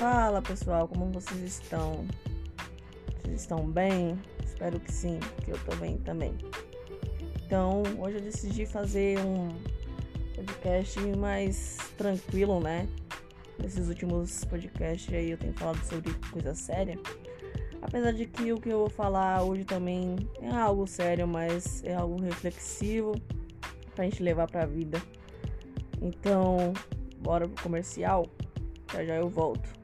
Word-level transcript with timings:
Fala 0.00 0.40
pessoal, 0.40 0.88
como 0.88 1.12
vocês 1.12 1.42
estão? 1.42 2.06
Vocês 3.18 3.42
estão 3.42 3.70
bem? 3.70 4.18
Espero 4.42 4.80
que 4.80 4.90
sim, 4.90 5.20
que 5.44 5.50
eu 5.50 5.58
tô 5.66 5.76
bem 5.76 5.98
também. 5.98 6.34
Então, 7.44 7.82
hoje 7.98 8.16
eu 8.16 8.22
decidi 8.22 8.64
fazer 8.64 9.18
um 9.18 9.50
podcast 10.34 10.98
mais 11.18 11.76
tranquilo, 11.98 12.60
né? 12.60 12.88
Nesses 13.58 13.88
últimos 13.88 14.42
podcasts 14.46 15.12
aí 15.12 15.32
eu 15.32 15.36
tenho 15.36 15.52
falado 15.52 15.84
sobre 15.84 16.14
coisa 16.30 16.54
séria. 16.54 16.98
Apesar 17.82 18.12
de 18.12 18.24
que 18.24 18.54
o 18.54 18.56
que 18.58 18.70
eu 18.70 18.78
vou 18.78 18.88
falar 18.88 19.42
hoje 19.42 19.66
também 19.66 20.16
é 20.40 20.48
algo 20.48 20.86
sério, 20.86 21.28
mas 21.28 21.84
é 21.84 21.94
algo 21.94 22.18
reflexivo 22.22 23.12
pra 23.94 24.04
gente 24.04 24.22
levar 24.22 24.50
pra 24.50 24.64
vida. 24.64 24.98
Então, 26.00 26.72
bora 27.18 27.46
pro 27.46 27.62
comercial. 27.62 28.24
Já 28.94 29.04
já 29.04 29.16
eu 29.16 29.28
volto. 29.28 29.79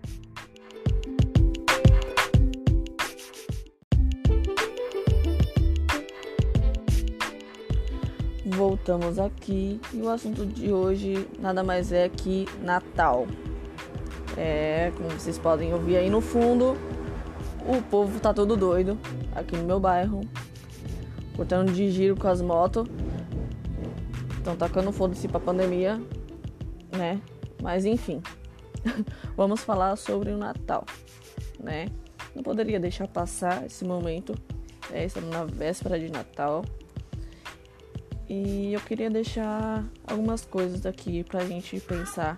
Voltamos 8.57 9.19
aqui 9.19 9.79
e 9.93 10.01
o 10.01 10.09
assunto 10.09 10.47
de 10.47 10.73
hoje 10.73 11.29
nada 11.39 11.63
mais 11.63 11.93
é 11.93 12.09
que 12.09 12.47
Natal. 12.63 13.27
É, 14.35 14.91
como 14.97 15.11
vocês 15.11 15.39
podem 15.39 15.75
ouvir 15.75 15.99
aí 15.99 16.09
no 16.09 16.23
fundo, 16.23 16.75
o 17.67 17.83
povo 17.83 18.19
tá 18.19 18.33
todo 18.33 18.57
doido 18.57 18.99
aqui 19.35 19.55
no 19.59 19.65
meu 19.65 19.79
bairro, 19.79 20.23
cortando 21.37 21.71
de 21.71 21.91
giro 21.91 22.17
com 22.17 22.29
as 22.29 22.41
motos. 22.41 22.89
Estão 24.39 24.57
tacando 24.57 24.91
foda-se 24.91 25.29
pra 25.29 25.39
pandemia, 25.39 26.01
né? 26.97 27.21
Mas 27.63 27.85
enfim, 27.85 28.23
vamos 29.37 29.61
falar 29.61 29.97
sobre 29.97 30.31
o 30.31 30.39
Natal, 30.39 30.87
né? 31.61 31.89
Não 32.35 32.43
poderia 32.43 32.81
deixar 32.81 33.07
passar 33.07 33.67
esse 33.67 33.85
momento, 33.85 34.35
né? 34.89 35.05
estamos 35.05 35.29
na 35.29 35.45
véspera 35.45 36.01
de 36.01 36.11
Natal. 36.11 36.65
E 38.29 38.73
eu 38.73 38.81
queria 38.81 39.09
deixar 39.09 39.85
algumas 40.07 40.45
coisas 40.45 40.85
aqui 40.85 41.23
pra 41.23 41.45
gente 41.45 41.79
pensar, 41.81 42.37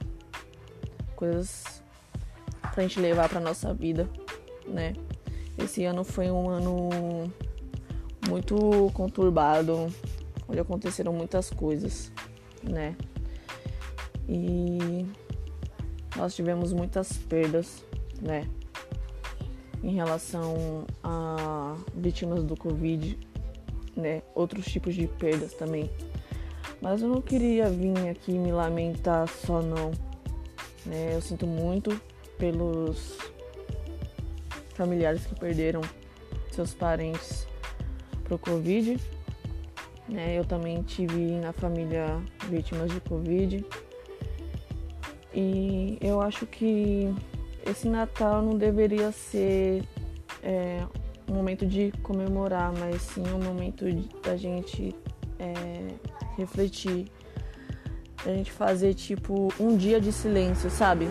coisas 1.16 1.82
pra 2.74 2.82
gente 2.82 3.00
levar 3.00 3.28
pra 3.28 3.40
nossa 3.40 3.72
vida, 3.72 4.08
né? 4.66 4.92
Esse 5.56 5.84
ano 5.84 6.04
foi 6.04 6.30
um 6.30 6.50
ano 6.50 7.32
muito 8.28 8.90
conturbado, 8.92 9.88
onde 10.46 10.60
aconteceram 10.60 11.12
muitas 11.12 11.50
coisas, 11.50 12.12
né? 12.62 12.94
E 14.28 15.06
nós 16.16 16.34
tivemos 16.34 16.72
muitas 16.72 17.14
perdas, 17.14 17.82
né? 18.20 18.46
Em 19.82 19.94
relação 19.94 20.84
a 21.02 21.76
vítimas 21.94 22.44
do 22.44 22.56
Covid, 22.56 23.18
né? 23.98 24.22
Outros 24.34 24.66
tipos 24.66 24.94
de 24.94 25.06
perdas 25.06 25.54
também. 25.54 25.90
Mas 26.80 27.02
eu 27.02 27.08
não 27.08 27.20
queria 27.20 27.68
vir 27.68 28.08
aqui 28.08 28.32
me 28.32 28.52
lamentar 28.52 29.26
só 29.28 29.60
não, 29.60 29.90
né? 30.86 31.14
Eu 31.14 31.20
sinto 31.20 31.46
muito 31.46 32.00
pelos 32.38 33.18
familiares 34.74 35.26
que 35.26 35.34
perderam 35.34 35.80
seus 36.52 36.72
parentes 36.72 37.46
pro 38.24 38.38
Covid. 38.38 38.98
Né? 40.08 40.38
Eu 40.38 40.44
também 40.44 40.82
tive 40.82 41.32
na 41.32 41.52
família 41.52 42.20
vítimas 42.48 42.90
de 42.90 43.00
Covid. 43.00 43.64
E 45.34 45.98
eu 46.00 46.20
acho 46.20 46.46
que 46.46 47.12
esse 47.66 47.88
Natal 47.88 48.40
não 48.40 48.56
deveria 48.56 49.12
ser 49.12 49.84
é, 50.42 50.84
um 51.28 51.34
momento 51.34 51.66
de 51.66 51.92
comemorar, 52.02 52.72
mas 52.78 53.02
sim 53.02 53.22
um 53.28 53.42
momento 53.42 53.84
da 54.22 54.36
gente 54.36 54.94
é, 55.38 55.94
refletir, 56.36 57.06
da 58.24 58.34
gente 58.34 58.50
fazer 58.50 58.94
tipo 58.94 59.52
um 59.60 59.76
dia 59.76 60.00
de 60.00 60.12
silêncio, 60.12 60.70
sabe? 60.70 61.06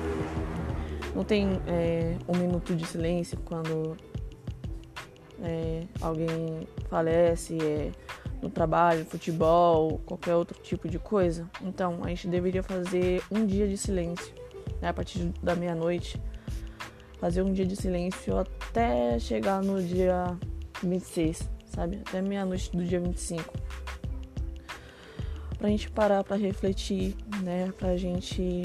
Não 1.16 1.24
tem 1.24 1.62
é, 1.68 2.16
um 2.28 2.38
minuto 2.38 2.76
de 2.76 2.86
silêncio 2.86 3.38
quando 3.46 3.96
é, 5.42 5.84
alguém 6.02 6.68
falece 6.90 7.58
é, 7.62 7.92
no 8.42 8.50
trabalho, 8.50 9.06
futebol, 9.06 10.00
qualquer 10.06 10.36
outro 10.36 10.60
tipo 10.62 10.88
de 10.88 11.00
coisa. 11.00 11.50
Então, 11.62 12.00
a 12.04 12.10
gente 12.10 12.28
deveria 12.28 12.64
fazer 12.64 13.24
um 13.32 13.46
dia 13.46 13.68
de 13.68 13.78
silêncio, 13.78 14.34
né, 14.82 14.90
a 14.90 14.94
partir 14.94 15.32
da 15.42 15.56
meia-noite. 15.56 16.20
Fazer 17.20 17.42
um 17.42 17.52
dia 17.52 17.66
de 17.66 17.76
silêncio 17.76 18.38
até 18.38 19.18
chegar 19.20 19.62
no 19.64 19.82
dia 19.82 20.38
26, 20.84 21.50
sabe? 21.66 22.02
Até 22.08 22.22
meia-noite 22.22 22.72
do 22.72 22.84
dia 22.84 23.00
25. 23.00 23.54
Pra 25.58 25.70
gente 25.70 25.90
parar 25.90 26.24
pra 26.24 26.38
refletir, 26.38 27.16
né? 27.42 27.74
Pra 27.78 27.98
gente 27.98 28.62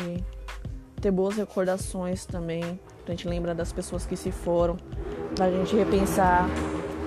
ter 1.01 1.11
boas 1.11 1.37
recordações 1.37 2.27
também, 2.27 2.79
pra 3.05 3.15
gente 3.15 3.27
lembrar 3.27 3.55
das 3.55 3.73
pessoas 3.73 4.05
que 4.07 4.17
se 4.17 4.31
foram, 4.31 4.77
pra 5.35 5.51
gente 5.51 5.75
repensar 5.75 6.47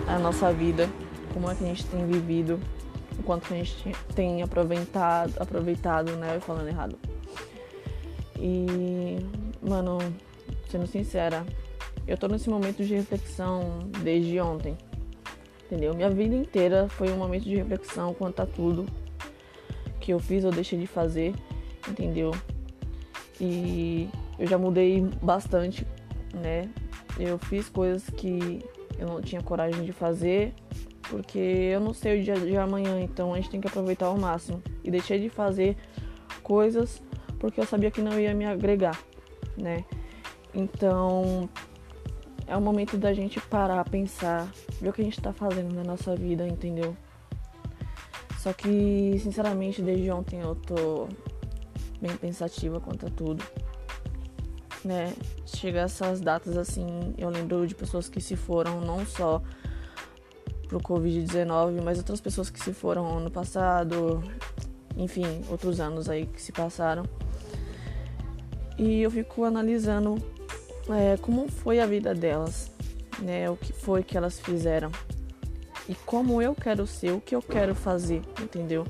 a 0.07 0.19
nossa 0.19 0.51
vida, 0.51 0.89
como 1.33 1.49
é 1.49 1.55
que 1.55 1.63
a 1.63 1.67
gente 1.67 1.85
tem 1.85 2.05
vivido, 2.05 2.59
o 3.17 3.23
quanto 3.23 3.53
a 3.53 3.57
gente 3.57 3.91
tem 4.13 4.41
aproveitado, 4.41 5.33
aproveitado, 5.39 6.11
né? 6.17 6.39
Falando 6.39 6.67
errado. 6.67 6.97
E, 8.37 9.17
mano, 9.61 9.99
sendo 10.69 10.87
sincera, 10.87 11.45
eu 12.07 12.17
tô 12.17 12.27
nesse 12.27 12.49
momento 12.49 12.83
de 12.83 12.93
reflexão 12.95 13.79
desde 14.03 14.39
ontem. 14.39 14.77
Entendeu? 15.65 15.93
Minha 15.95 16.09
vida 16.09 16.35
inteira 16.35 16.87
foi 16.89 17.11
um 17.11 17.17
momento 17.17 17.43
de 17.43 17.55
reflexão 17.55 18.13
quanto 18.13 18.41
a 18.41 18.45
tudo 18.45 18.85
que 19.99 20.13
eu 20.13 20.19
fiz 20.19 20.45
ou 20.45 20.51
deixei 20.51 20.77
de 20.77 20.85
fazer, 20.85 21.33
entendeu? 21.89 22.31
E 23.41 24.07
eu 24.37 24.45
já 24.45 24.57
mudei 24.57 25.01
bastante, 25.21 25.85
né? 26.33 26.69
Eu 27.19 27.39
fiz 27.39 27.67
coisas 27.69 28.07
que 28.11 28.63
eu 28.99 29.07
não 29.07 29.21
tinha 29.21 29.41
coragem 29.41 29.83
de 29.83 29.91
fazer, 29.91 30.53
porque 31.09 31.39
eu 31.39 31.79
não 31.79 31.93
sei 31.93 32.19
o 32.19 32.23
dia 32.23 32.35
de 32.35 32.55
amanhã, 32.55 33.01
então 33.01 33.33
a 33.33 33.37
gente 33.37 33.49
tem 33.49 33.59
que 33.59 33.67
aproveitar 33.67 34.05
ao 34.05 34.17
máximo. 34.17 34.61
E 34.83 34.91
deixei 34.91 35.19
de 35.19 35.29
fazer 35.29 35.75
coisas 36.43 37.01
porque 37.39 37.59
eu 37.59 37.65
sabia 37.65 37.89
que 37.89 38.01
não 38.01 38.19
ia 38.19 38.33
me 38.33 38.45
agregar, 38.45 38.99
né? 39.57 39.83
Então 40.55 41.49
é 42.47 42.55
o 42.55 42.61
momento 42.61 42.97
da 42.97 43.13
gente 43.13 43.41
parar, 43.41 43.83
pensar, 43.83 44.49
ver 44.79 44.89
o 44.89 44.93
que 44.93 45.01
a 45.01 45.03
gente 45.03 45.19
tá 45.19 45.33
fazendo 45.33 45.73
na 45.73 45.83
nossa 45.83 46.15
vida, 46.15 46.47
entendeu? 46.47 46.95
Só 48.39 48.53
que, 48.53 49.19
sinceramente, 49.19 49.81
desde 49.81 50.09
ontem 50.11 50.39
eu 50.39 50.55
tô 50.55 51.09
bem 51.99 52.15
pensativa 52.15 52.79
quanto 52.79 53.07
a 53.07 53.09
tudo. 53.09 53.43
Né? 54.83 55.13
Chega 55.45 55.79
essas 55.81 56.21
datas 56.21 56.55
assim, 56.55 57.15
eu 57.17 57.29
lembro 57.29 57.65
de 57.65 57.73
pessoas 57.73 58.07
que 58.07 58.21
se 58.21 58.35
foram 58.35 58.79
não 58.79 59.03
só 59.05 59.41
pro 60.67 60.79
Covid-19, 60.79 61.81
mas 61.83 61.97
outras 61.97 62.21
pessoas 62.21 62.51
que 62.51 62.59
se 62.59 62.71
foram 62.71 63.17
ano 63.17 63.31
passado, 63.31 64.23
enfim, 64.95 65.41
outros 65.49 65.79
anos 65.79 66.07
aí 66.07 66.27
que 66.27 66.39
se 66.39 66.51
passaram. 66.51 67.03
E 68.77 69.01
eu 69.01 69.09
fico 69.09 69.43
analisando 69.43 70.17
é, 70.89 71.17
como 71.17 71.47
foi 71.47 71.79
a 71.79 71.85
vida 71.85 72.13
delas, 72.13 72.71
né? 73.19 73.49
O 73.49 73.57
que 73.57 73.73
foi 73.73 74.03
que 74.03 74.17
elas 74.17 74.39
fizeram 74.39 74.91
e 75.87 75.93
como 75.93 76.41
eu 76.41 76.55
quero 76.55 76.87
ser, 76.87 77.11
o 77.11 77.21
que 77.21 77.35
eu 77.35 77.41
quero 77.41 77.75
fazer, 77.75 78.21
entendeu? 78.41 78.85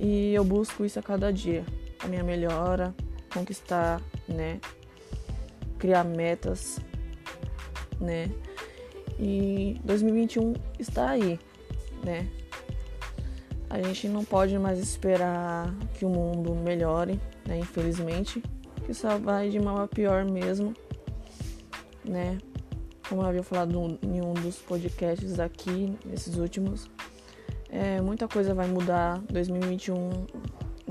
E 0.00 0.34
eu 0.34 0.44
busco 0.44 0.84
isso 0.84 0.98
a 0.98 1.02
cada 1.02 1.32
dia. 1.32 1.64
A 2.00 2.08
minha 2.08 2.24
melhora, 2.24 2.94
conquistar, 3.32 4.02
né? 4.28 4.60
Criar 5.78 6.04
metas, 6.04 6.80
né? 8.00 8.30
E 9.18 9.80
2021 9.84 10.54
está 10.78 11.10
aí, 11.10 11.38
né? 12.04 12.28
A 13.70 13.80
gente 13.80 14.08
não 14.08 14.24
pode 14.24 14.58
mais 14.58 14.78
esperar 14.80 15.72
que 15.94 16.04
o 16.04 16.08
mundo 16.08 16.54
melhore, 16.54 17.20
né? 17.46 17.58
Infelizmente, 17.58 18.42
que 18.84 18.94
só 18.94 19.18
vai 19.18 19.48
de 19.48 19.58
mal 19.58 19.80
a 19.80 19.88
pior 19.88 20.24
mesmo, 20.24 20.74
né? 22.04 22.38
Como 23.08 23.22
eu 23.22 23.26
havia 23.26 23.42
falado 23.42 23.98
em 24.02 24.20
um 24.22 24.32
dos 24.34 24.56
podcasts 24.56 25.38
aqui, 25.38 25.94
nesses 26.04 26.36
últimos, 26.36 26.88
é, 27.68 28.00
muita 28.00 28.28
coisa 28.28 28.54
vai 28.54 28.68
mudar. 28.68 29.18
2021 29.30 30.10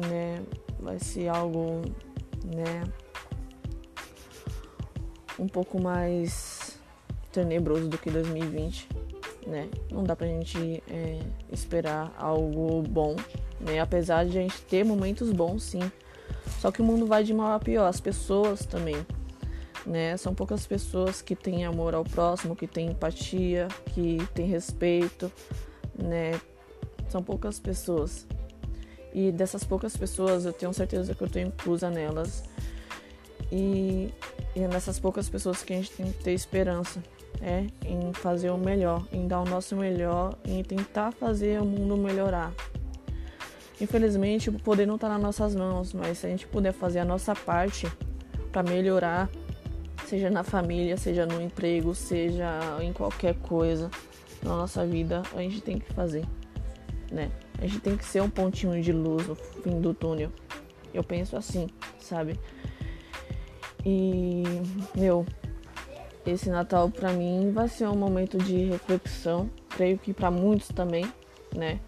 né, 0.10 0.44
vai 0.80 1.00
ser 1.00 1.30
algo 1.30 1.82
né, 2.44 2.84
um 5.40 5.48
pouco 5.48 5.82
mais 5.82 6.80
tenebroso 7.32 7.88
do 7.88 7.98
que 7.98 8.12
2020. 8.12 8.90
Né? 9.48 9.70
Não 9.92 10.04
dá 10.04 10.16
pra 10.16 10.28
gente 10.28 10.84
é, 10.90 11.20
esperar 11.52 12.14
algo 12.18 12.82
bom, 12.84 13.16
né? 13.60 13.80
apesar 13.80 14.26
de 14.26 14.38
a 14.38 14.42
gente 14.42 14.62
ter 14.64 14.86
momentos 14.86 15.32
bons 15.32 15.64
sim. 15.64 15.82
Só 16.60 16.72
que 16.72 16.82
o 16.82 16.86
mundo 16.86 17.06
vai 17.06 17.24
de 17.24 17.34
mal 17.34 17.54
a 17.54 17.60
pior, 17.60 17.88
as 17.88 18.00
pessoas 18.00 18.66
também. 18.66 18.96
né? 19.86 20.16
São 20.18 20.34
poucas 20.34 20.66
pessoas 20.66 21.22
que 21.22 21.36
têm 21.36 21.66
amor 21.66 21.94
ao 21.94 22.04
próximo, 22.04 22.56
que 22.56 22.68
têm 22.68 22.92
empatia, 22.92 23.68
que 23.94 24.18
têm 24.34 24.48
respeito, 24.48 25.32
né? 25.94 26.40
São 27.10 27.22
poucas 27.22 27.60
pessoas. 27.60 28.26
E 29.14 29.32
dessas 29.32 29.64
poucas 29.64 29.96
pessoas, 29.96 30.46
eu 30.46 30.54
tenho 30.54 30.74
certeza 30.74 31.14
que 31.14 31.22
eu 31.22 31.28
estou 31.28 31.42
inclusa 31.42 31.90
nelas. 31.90 32.44
E, 33.52 34.12
e 34.56 34.62
é 34.62 34.68
nessas 34.68 35.00
poucas 35.00 35.30
pessoas 35.30 35.64
que 35.64 35.74
a 35.74 35.76
gente 35.76 35.92
tem 35.92 36.12
que 36.12 36.24
ter 36.24 36.32
esperança, 36.32 37.04
é, 37.42 37.68
em 37.86 38.14
fazer 38.14 38.50
o 38.50 38.58
melhor, 38.58 39.06
em 39.12 39.28
dar 39.28 39.42
o 39.42 39.46
nosso 39.46 39.76
melhor, 39.76 40.36
em 40.46 40.64
tentar 40.64 41.12
fazer 41.12 41.62
o 41.62 41.66
mundo 41.66 41.96
melhorar. 41.96 42.52
Infelizmente, 43.82 44.50
o 44.50 44.54
poder 44.54 44.86
não 44.86 44.96
está 44.96 45.10
nas 45.10 45.22
nossas 45.22 45.56
mãos, 45.56 45.94
mas 45.94 46.20
se 46.20 46.28
a 46.28 46.30
gente 46.30 46.48
puder 46.48 46.72
fazer 46.72 47.00
a 47.00 47.06
nossa 47.06 47.36
parte 47.36 47.88
para 48.52 48.64
melhorar, 48.64 49.30
seja 50.06 50.30
na 50.30 50.44
família, 50.44 50.96
seja 50.96 51.26
no 51.26 51.42
emprego, 51.42 51.96
seja 51.96 52.60
em 52.82 52.94
qualquer 52.94 53.36
coisa 53.36 53.90
na 54.44 54.56
nossa 54.56 54.86
vida, 54.86 55.24
a 55.34 55.40
gente 55.40 55.62
tem 55.62 55.80
que 55.80 55.92
fazer, 55.94 56.26
né? 57.12 57.32
A 57.58 57.66
gente 57.66 57.80
tem 57.80 57.98
que 57.98 58.06
ser 58.06 58.22
um 58.22 58.30
pontinho 58.30 58.82
de 58.82 58.92
luz 58.92 59.28
no 59.28 59.36
fim 59.36 59.80
do 59.80 59.94
túnel. 59.94 60.30
Eu 60.94 61.04
penso 61.04 61.36
assim, 61.36 61.68
sabe? 61.98 62.40
E, 63.86 64.44
meu, 64.96 65.26
esse 66.26 66.50
Natal 66.50 66.90
para 66.90 67.12
mim 67.12 67.52
vai 67.52 67.68
ser 67.68 67.88
um 67.88 67.96
momento 67.96 68.38
de 68.38 68.66
reflexão, 68.66 69.50
creio 69.70 69.98
que 69.98 70.14
para 70.14 70.30
muitos 70.30 70.70
também, 70.70 71.06
né? 71.56 71.80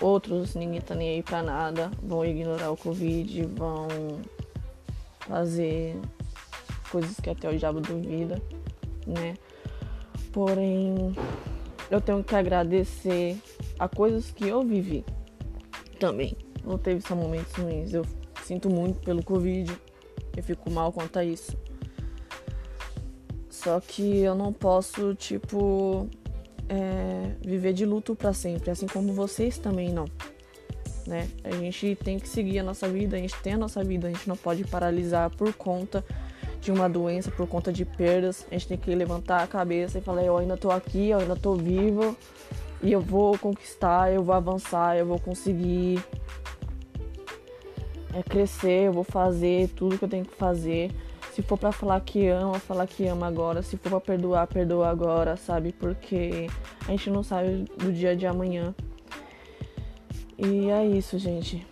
Outros 0.00 0.54
ninguém 0.54 0.80
tá 0.80 0.94
nem 0.94 1.10
aí 1.10 1.22
para 1.22 1.42
nada, 1.42 1.90
vão 2.02 2.24
ignorar 2.24 2.70
o 2.70 2.76
Covid, 2.76 3.42
vão 3.46 3.88
fazer 5.20 5.96
coisas 6.90 7.18
que 7.18 7.30
até 7.30 7.48
o 7.48 7.56
diabo 7.56 7.80
duvida, 7.80 8.40
né? 9.06 9.34
Porém, 10.32 11.14
eu 11.90 12.00
tenho 12.00 12.24
que 12.24 12.34
agradecer 12.34 13.38
a 13.78 13.88
coisas 13.88 14.30
que 14.30 14.48
eu 14.48 14.62
vivi 14.62 15.04
também. 15.98 16.36
Não 16.64 16.78
teve 16.78 17.00
só 17.00 17.14
momentos 17.14 17.52
ruins. 17.54 17.92
Eu 17.92 18.04
sinto 18.42 18.68
muito 18.68 19.00
pelo 19.00 19.22
Covid. 19.22 19.72
Eu 20.36 20.42
fico 20.42 20.70
mal 20.70 20.92
quanto 20.92 21.18
a 21.18 21.24
isso. 21.24 21.56
Só 23.48 23.80
que 23.80 24.18
eu 24.18 24.34
não 24.34 24.52
posso, 24.52 25.14
tipo, 25.14 26.08
é, 26.68 27.32
viver 27.40 27.72
de 27.72 27.84
luto 27.84 28.14
para 28.14 28.32
sempre, 28.32 28.70
assim 28.70 28.86
como 28.86 29.12
vocês 29.12 29.58
também 29.58 29.92
não. 29.92 30.06
Né? 31.06 31.28
A 31.44 31.50
gente 31.50 31.96
tem 32.02 32.18
que 32.18 32.28
seguir 32.28 32.58
a 32.58 32.62
nossa 32.62 32.88
vida, 32.88 33.16
a 33.16 33.20
gente 33.20 33.36
tem 33.42 33.54
a 33.54 33.58
nossa 33.58 33.84
vida, 33.84 34.08
a 34.08 34.10
gente 34.10 34.26
não 34.28 34.36
pode 34.36 34.64
paralisar 34.64 35.30
por 35.30 35.52
conta 35.52 36.04
de 36.60 36.72
uma 36.72 36.88
doença, 36.88 37.30
por 37.30 37.46
conta 37.46 37.70
de 37.72 37.84
perdas. 37.84 38.46
A 38.50 38.54
gente 38.54 38.68
tem 38.68 38.78
que 38.78 38.94
levantar 38.94 39.42
a 39.42 39.46
cabeça 39.46 39.98
e 39.98 40.00
falar: 40.00 40.24
eu 40.24 40.38
ainda 40.38 40.56
tô 40.56 40.70
aqui, 40.70 41.10
eu 41.10 41.18
ainda 41.18 41.36
tô 41.36 41.54
vivo 41.54 42.16
e 42.82 42.90
eu 42.90 43.00
vou 43.00 43.38
conquistar, 43.38 44.12
eu 44.12 44.22
vou 44.22 44.34
avançar, 44.34 44.96
eu 44.96 45.06
vou 45.06 45.18
conseguir 45.18 46.02
é, 48.14 48.22
crescer, 48.22 48.86
eu 48.86 48.92
vou 48.92 49.04
fazer 49.04 49.68
tudo 49.76 49.98
que 49.98 50.04
eu 50.04 50.08
tenho 50.08 50.24
que 50.24 50.34
fazer. 50.36 50.90
Se 51.34 51.42
for 51.42 51.58
para 51.58 51.72
falar 51.72 52.00
que 52.00 52.28
ama, 52.28 52.60
falar 52.60 52.86
que 52.86 53.08
ama 53.08 53.26
agora. 53.26 53.60
Se 53.60 53.76
for 53.76 53.90
para 53.90 54.00
perdoar, 54.00 54.46
perdoa 54.46 54.88
agora, 54.88 55.36
sabe? 55.36 55.72
Porque 55.72 56.46
a 56.86 56.92
gente 56.92 57.10
não 57.10 57.24
sabe 57.24 57.64
do 57.76 57.92
dia 57.92 58.14
de 58.14 58.24
amanhã. 58.24 58.72
E 60.38 60.70
é 60.70 60.86
isso, 60.86 61.18
gente. 61.18 61.66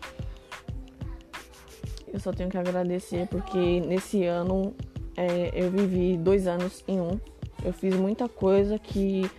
Eu 2.13 2.19
só 2.19 2.33
tenho 2.33 2.51
que 2.51 2.59
agradecer 2.59 3.29
porque 3.29 3.79
nesse 3.81 4.25
ano 4.25 4.75
é, 5.17 5.53
eu 5.55 5.71
vivi 5.71 6.17
dois 6.17 6.49
anos 6.49 6.83
em 6.89 7.01
um. 7.01 7.21
Eu 7.65 7.73
fiz 7.73 7.95
muita 7.95 8.29
coisa 8.29 8.81
que 8.81 9.31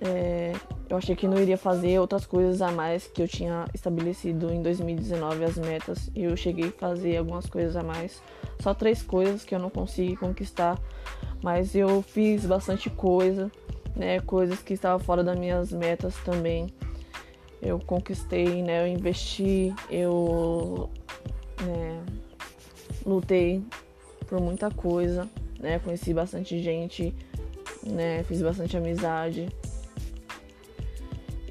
é, 0.00 0.52
eu 0.92 0.98
achei 0.98 1.16
que 1.16 1.26
não 1.26 1.40
iria 1.40 1.56
fazer 1.56 1.98
outras 1.98 2.26
coisas 2.26 2.60
a 2.60 2.70
mais 2.70 3.06
que 3.06 3.22
eu 3.22 3.26
tinha 3.26 3.66
estabelecido 3.72 4.52
em 4.52 4.60
2019 4.60 5.42
as 5.42 5.56
metas 5.56 6.10
e 6.14 6.24
eu 6.24 6.36
cheguei 6.36 6.68
a 6.68 6.72
fazer 6.72 7.16
algumas 7.16 7.46
coisas 7.46 7.74
a 7.76 7.82
mais. 7.82 8.22
Só 8.60 8.74
três 8.74 9.00
coisas 9.00 9.42
que 9.42 9.54
eu 9.54 9.58
não 9.58 9.70
consegui 9.70 10.16
conquistar, 10.16 10.78
mas 11.42 11.74
eu 11.74 12.02
fiz 12.02 12.44
bastante 12.44 12.90
coisa, 12.90 13.50
né? 13.96 14.20
Coisas 14.20 14.60
que 14.60 14.74
estavam 14.74 15.02
fora 15.02 15.24
das 15.24 15.38
minhas 15.38 15.72
metas 15.72 16.14
também. 16.26 16.66
Eu 17.62 17.78
conquistei, 17.78 18.62
né? 18.62 18.82
Eu 18.82 18.86
investi, 18.86 19.74
eu 19.88 20.90
né, 21.62 22.04
lutei 23.06 23.64
por 24.26 24.42
muita 24.42 24.70
coisa, 24.70 25.26
né? 25.58 25.78
Conheci 25.78 26.12
bastante 26.12 26.62
gente, 26.62 27.14
né? 27.82 28.22
Fiz 28.24 28.42
bastante 28.42 28.76
amizade. 28.76 29.48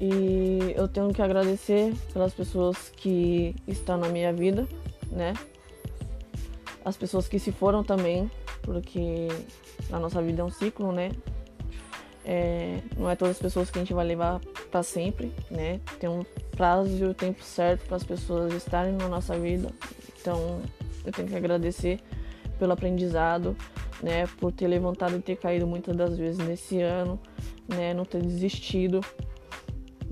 E 0.04 0.74
eu 0.74 0.88
tenho 0.88 1.14
que 1.14 1.22
agradecer 1.22 1.94
pelas 2.12 2.34
pessoas 2.34 2.88
que 2.96 3.54
estão 3.68 3.96
na 3.96 4.08
minha 4.08 4.32
vida, 4.32 4.66
né? 5.12 5.32
As 6.84 6.96
pessoas 6.96 7.28
que 7.28 7.38
se 7.38 7.52
foram 7.52 7.84
também, 7.84 8.28
porque 8.62 9.28
a 9.92 10.00
nossa 10.00 10.20
vida 10.20 10.42
é 10.42 10.44
um 10.44 10.50
ciclo, 10.50 10.90
né? 10.90 11.12
É, 12.24 12.80
não 12.96 13.08
é 13.08 13.14
todas 13.14 13.36
as 13.36 13.40
pessoas 13.40 13.70
que 13.70 13.78
a 13.78 13.82
gente 13.82 13.94
vai 13.94 14.04
levar 14.04 14.40
para 14.72 14.82
sempre, 14.82 15.32
né? 15.48 15.80
Tem 16.00 16.10
um 16.10 16.24
prazo 16.56 16.96
e 16.96 17.04
o 17.04 17.14
tempo 17.14 17.40
certo 17.44 17.86
para 17.86 17.96
as 17.96 18.02
pessoas 18.02 18.52
estarem 18.54 18.94
na 18.94 19.06
nossa 19.06 19.38
vida. 19.38 19.70
Então, 20.20 20.62
eu 21.04 21.12
tenho 21.12 21.28
que 21.28 21.36
agradecer 21.36 22.00
pelo 22.58 22.72
aprendizado, 22.72 23.56
né? 24.02 24.26
Por 24.40 24.50
ter 24.50 24.66
levantado 24.66 25.14
e 25.16 25.20
ter 25.20 25.36
caído 25.36 25.64
muitas 25.64 25.96
das 25.96 26.18
vezes 26.18 26.44
nesse 26.44 26.80
ano, 26.80 27.20
né? 27.68 27.94
Não 27.94 28.04
ter 28.04 28.20
desistido, 28.20 29.00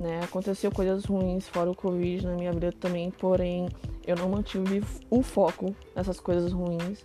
né? 0.00 0.20
Aconteceu 0.24 0.72
coisas 0.72 1.04
ruins 1.04 1.46
fora 1.46 1.70
o 1.70 1.74
Covid 1.74 2.26
na 2.26 2.34
minha 2.34 2.52
vida 2.52 2.72
também, 2.72 3.10
porém 3.10 3.68
eu 4.06 4.16
não 4.16 4.30
mantive 4.30 4.82
o 5.10 5.22
foco 5.22 5.76
nessas 5.94 6.18
coisas 6.18 6.52
ruins. 6.52 7.04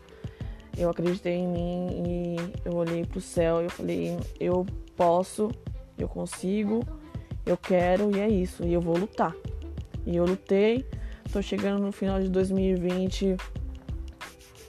Eu 0.77 0.89
acreditei 0.89 1.35
em 1.35 1.47
mim 1.47 1.87
e 2.07 2.35
eu 2.63 2.73
olhei 2.73 3.05
pro 3.05 3.19
céu 3.19 3.61
e 3.61 3.65
eu 3.65 3.69
falei, 3.69 4.17
eu 4.39 4.65
posso, 4.95 5.51
eu 5.97 6.07
consigo, 6.07 6.81
eu 7.45 7.57
quero 7.57 8.15
e 8.15 8.19
é 8.19 8.29
isso, 8.29 8.63
e 8.63 8.73
eu 8.73 8.81
vou 8.81 8.97
lutar. 8.97 9.35
E 10.05 10.15
eu 10.15 10.25
lutei, 10.25 10.85
tô 11.31 11.41
chegando 11.41 11.81
no 11.81 11.91
final 11.91 12.21
de 12.21 12.29
2020, 12.29 13.35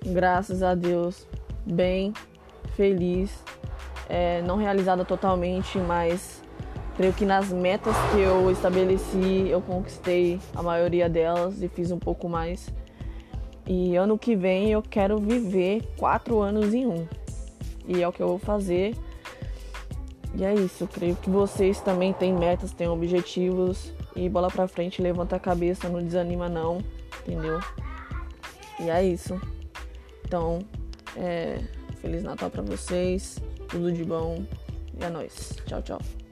graças 0.06 0.62
a 0.62 0.74
Deus, 0.74 1.26
bem, 1.64 2.12
feliz, 2.74 3.42
é, 4.08 4.42
não 4.42 4.56
realizada 4.56 5.04
totalmente, 5.04 5.78
mas 5.78 6.42
Creio 6.96 7.12
que 7.12 7.26
nas 7.26 7.50
metas 7.50 7.94
que 8.10 8.20
eu 8.20 8.50
estabeleci, 8.50 9.48
eu 9.50 9.60
conquistei 9.60 10.40
a 10.54 10.62
maioria 10.62 11.08
delas 11.08 11.62
e 11.62 11.68
fiz 11.68 11.90
um 11.90 11.98
pouco 11.98 12.28
mais. 12.28 12.72
E 13.66 13.96
ano 13.96 14.18
que 14.18 14.34
vem 14.34 14.70
eu 14.70 14.80
quero 14.80 15.18
viver 15.18 15.82
quatro 15.98 16.40
anos 16.40 16.72
em 16.72 16.86
um. 16.86 17.06
E 17.86 18.02
é 18.02 18.08
o 18.08 18.12
que 18.12 18.22
eu 18.22 18.28
vou 18.28 18.38
fazer. 18.38 18.96
E 20.34 20.44
é 20.44 20.54
isso. 20.54 20.86
Creio 20.86 21.16
que 21.16 21.28
vocês 21.28 21.80
também 21.80 22.12
têm 22.12 22.32
metas, 22.32 22.72
têm 22.72 22.88
objetivos. 22.88 23.92
E 24.14 24.28
bola 24.28 24.48
pra 24.48 24.66
frente, 24.66 25.02
levanta 25.02 25.36
a 25.36 25.40
cabeça, 25.40 25.88
não 25.90 26.02
desanima 26.02 26.48
não. 26.48 26.78
Entendeu? 27.26 27.60
E 28.80 28.88
é 28.88 29.04
isso. 29.04 29.38
Então, 30.24 30.60
é, 31.16 31.60
Feliz 32.00 32.22
Natal 32.22 32.48
para 32.48 32.62
vocês. 32.62 33.38
Tudo 33.68 33.92
de 33.92 34.04
bom. 34.04 34.44
E 34.98 35.04
é 35.04 35.10
nóis. 35.10 35.52
Tchau, 35.66 35.82
tchau. 35.82 36.25